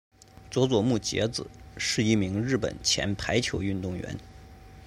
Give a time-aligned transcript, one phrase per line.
[0.49, 1.45] 佐佐木节子
[1.77, 4.17] 是一名日本前排球运动员。